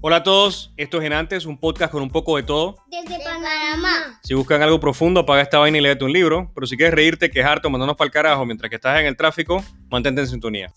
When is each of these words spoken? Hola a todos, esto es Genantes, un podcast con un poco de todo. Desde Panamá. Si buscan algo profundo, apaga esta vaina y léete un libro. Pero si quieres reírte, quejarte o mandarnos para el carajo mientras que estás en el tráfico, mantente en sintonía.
Hola 0.00 0.16
a 0.16 0.22
todos, 0.22 0.72
esto 0.76 0.98
es 0.98 1.02
Genantes, 1.02 1.44
un 1.44 1.58
podcast 1.58 1.90
con 1.90 2.02
un 2.02 2.10
poco 2.10 2.36
de 2.36 2.44
todo. 2.44 2.76
Desde 2.86 3.18
Panamá. 3.18 4.20
Si 4.22 4.32
buscan 4.32 4.62
algo 4.62 4.78
profundo, 4.78 5.18
apaga 5.18 5.42
esta 5.42 5.58
vaina 5.58 5.78
y 5.78 5.80
léete 5.80 6.04
un 6.04 6.12
libro. 6.12 6.52
Pero 6.54 6.68
si 6.68 6.76
quieres 6.76 6.94
reírte, 6.94 7.28
quejarte 7.32 7.66
o 7.66 7.70
mandarnos 7.70 7.96
para 7.96 8.06
el 8.06 8.12
carajo 8.12 8.46
mientras 8.46 8.70
que 8.70 8.76
estás 8.76 9.00
en 9.00 9.06
el 9.06 9.16
tráfico, 9.16 9.60
mantente 9.90 10.20
en 10.20 10.28
sintonía. 10.28 10.72